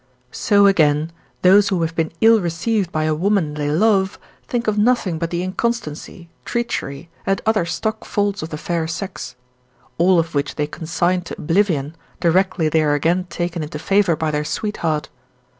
[0.31, 1.11] So, again,
[1.43, 5.29] those who have been ill received by a woman they love think of nothing but
[5.29, 9.35] the inconstancy, treachery, and other stock faults of the fair sex;
[9.99, 14.31] all of which they consign to oblivion, directly they are again taken into favour by
[14.31, 15.09] their sweetheart.